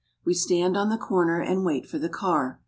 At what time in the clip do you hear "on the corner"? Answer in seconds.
0.75-1.41